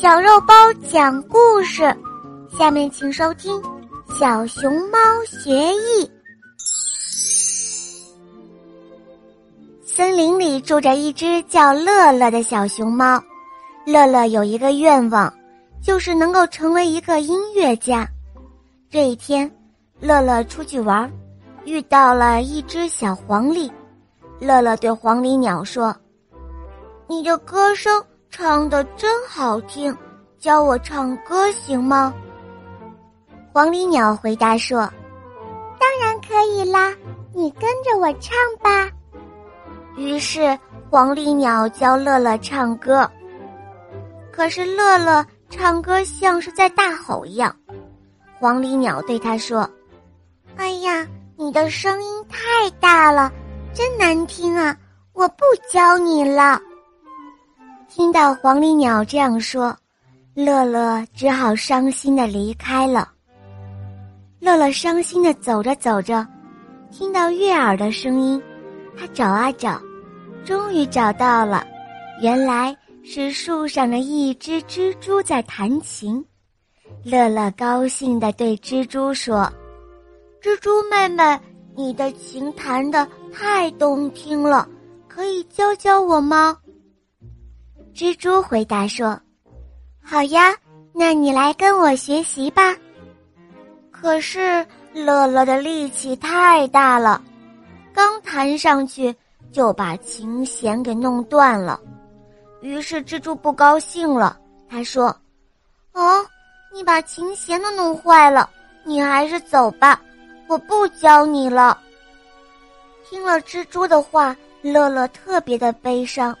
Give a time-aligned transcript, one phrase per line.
[0.00, 0.54] 小肉包
[0.90, 1.94] 讲故事，
[2.58, 3.54] 下面请收听
[4.18, 6.06] 《小熊猫学艺》。
[9.84, 13.22] 森林里住着一只叫乐乐的小熊猫，
[13.84, 15.30] 乐乐有一个愿望，
[15.82, 18.08] 就是能够成为一个音乐家。
[18.88, 19.54] 这一天，
[20.00, 21.12] 乐乐出去玩，
[21.66, 23.70] 遇到了一只小黄鹂。
[24.38, 25.94] 乐乐对黄鹂鸟说
[27.06, 29.94] ：“你的歌声。”唱的真好听，
[30.38, 32.14] 教我唱歌行吗？
[33.52, 34.88] 黄鹂鸟回答说
[35.80, 36.94] ：“当然可以啦，
[37.34, 38.88] 你跟着我唱吧。”
[39.96, 40.56] 于是
[40.88, 43.10] 黄鹂鸟教乐乐唱歌。
[44.30, 47.54] 可是乐乐唱歌像是在大吼一样。
[48.38, 49.68] 黄鹂鸟对他说
[50.56, 51.04] ：“哎呀，
[51.36, 53.30] 你的声音太大了，
[53.74, 54.74] 真难听啊！
[55.12, 56.62] 我不教你了。”
[57.90, 59.76] 听到黄鹂鸟这样说，
[60.32, 63.10] 乐乐只好伤心的离开了。
[64.38, 66.24] 乐乐伤心的走着走着，
[66.92, 68.40] 听到悦耳的声音，
[68.96, 69.82] 他找啊找，
[70.44, 71.66] 终于找到了，
[72.22, 76.24] 原来是树上的一只蜘蛛在弹琴。
[77.02, 79.52] 乐乐高兴的对蜘蛛说
[80.40, 81.40] ：“蜘蛛妹妹，
[81.74, 84.68] 你的琴弹的太动听了，
[85.08, 86.56] 可以教教我吗？”
[87.94, 89.18] 蜘蛛回答说
[90.02, 90.54] ：“好呀，
[90.94, 92.74] 那你来跟我学习吧。”
[93.90, 97.22] 可是乐乐的力气太大了，
[97.92, 99.14] 刚弹上去
[99.52, 101.78] 就把琴弦给弄断了。
[102.62, 105.14] 于是蜘蛛不高兴了，他说
[105.92, 106.24] ：“哦，
[106.72, 108.48] 你把琴弦都弄坏了，
[108.84, 110.00] 你还是走吧，
[110.46, 111.78] 我不教你了。”
[113.08, 116.34] 听了蜘蛛的话，乐乐特别的悲伤。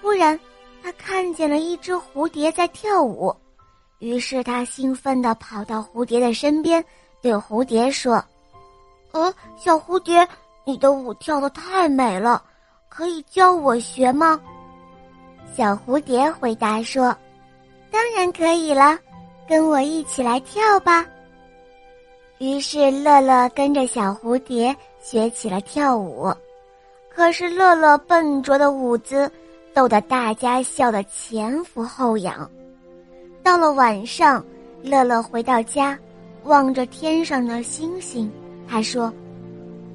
[0.00, 0.38] 突然。
[0.82, 3.34] 他看见了一只蝴蝶在跳舞，
[3.98, 6.84] 于是他兴奋地跑到蝴蝶的身边，
[7.20, 8.24] 对蝴蝶说
[9.12, 10.26] ：“呃，小蝴蝶，
[10.64, 12.42] 你的舞跳得太美了，
[12.88, 14.40] 可以教我学吗？”
[15.56, 17.14] 小蝴蝶回答说
[17.90, 18.98] ：“当然可以了，
[19.48, 21.06] 跟我一起来跳吧。”
[22.38, 26.32] 于是乐乐跟着小蝴蝶学起了跳舞，
[27.14, 29.30] 可是乐乐笨拙的舞姿。
[29.80, 32.46] 逗得大家笑得前俯后仰。
[33.42, 34.44] 到了晚上，
[34.82, 35.98] 乐乐回到家，
[36.44, 38.30] 望着天上的星星，
[38.68, 39.10] 他说：“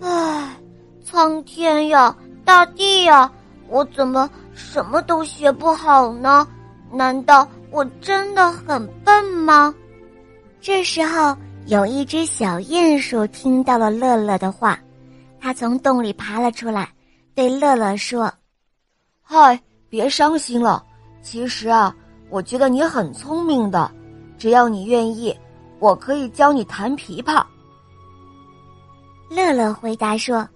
[0.00, 0.56] 唉，
[1.04, 3.30] 苍天呀，大地呀，
[3.68, 6.48] 我怎么什么都学不好呢？
[6.90, 9.74] 难道我真的很笨吗？”
[10.58, 14.80] 这时候，有一只小鼹鼠听到了乐乐的话，
[15.38, 16.88] 它从洞里爬了出来，
[17.34, 18.32] 对乐乐说。
[19.28, 20.84] 嗨，别伤心了。
[21.20, 21.92] 其实啊，
[22.30, 23.90] 我觉得你很聪明的。
[24.38, 25.36] 只要你愿意，
[25.80, 27.44] 我可以教你弹琵琶。
[29.28, 30.48] 乐乐回答说：“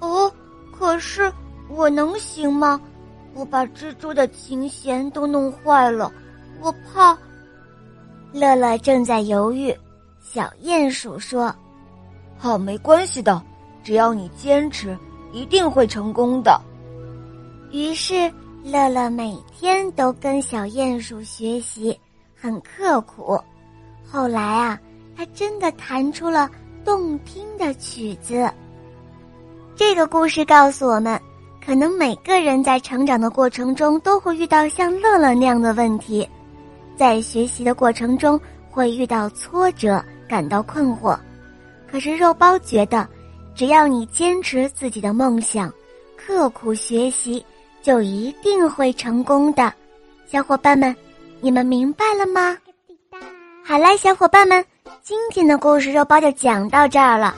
[0.00, 0.32] 哦，
[0.72, 1.30] 可是
[1.68, 2.80] 我能行吗？
[3.34, 6.10] 我把蜘蛛的琴弦都弄坏了，
[6.62, 7.16] 我怕。”
[8.32, 9.76] 乐乐正在犹豫，
[10.22, 11.54] 小鼹鼠说
[12.38, 13.42] ：“好，没关系的，
[13.84, 14.98] 只要你坚持，
[15.30, 16.58] 一定会成功的。”
[17.70, 18.32] 于是，
[18.64, 21.98] 乐乐每天都跟小鼹鼠学习，
[22.34, 23.38] 很刻苦。
[24.10, 24.80] 后来啊，
[25.14, 26.50] 他真的弹出了
[26.82, 28.50] 动听的曲子。
[29.76, 31.20] 这个故事告诉我们，
[31.64, 36.26] 可能每个人在成长的过程中都会遇到像乐乐那样的问题，
[36.96, 38.40] 在学习的过程中
[38.70, 41.18] 会遇到挫折，感到困惑。
[41.90, 43.06] 可是肉包觉得，
[43.54, 45.70] 只要你坚持自己的梦想，
[46.16, 47.44] 刻苦学习。
[47.88, 49.72] 就一定会成功的，
[50.26, 50.94] 小伙伴们，
[51.40, 52.54] 你们明白了吗？
[53.64, 54.62] 好啦，小伙伴们，
[55.02, 57.34] 今天的故事肉包就讲到这儿了。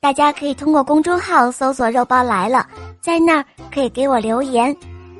[0.00, 2.68] 大家可以通过公众号搜索“肉包来了”，
[3.00, 4.76] 在那儿可以给我留言，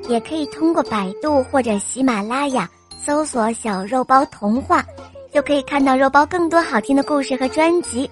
[0.07, 2.69] 也可以通过百度或者喜马拉雅
[3.03, 4.85] 搜索“小肉包童话”，
[5.33, 8.07] 就可以看到肉包更多好听的故事和专辑。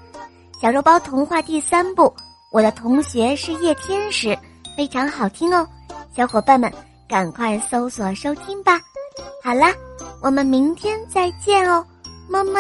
[0.60, 2.12] 小肉包童话第三部，
[2.52, 4.36] 我的同学是夜天使，
[4.76, 5.68] 非常好听哦。
[6.16, 6.72] 小伙伴们，
[7.08, 8.80] 赶快搜索收听吧！
[9.44, 9.74] 好啦，
[10.22, 11.84] 我们明天再见哦，
[12.30, 12.60] 么么。